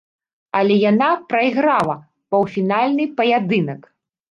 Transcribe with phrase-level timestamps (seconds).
[0.59, 1.97] Але яна прайграла
[2.33, 3.81] паўфінальны паядынак.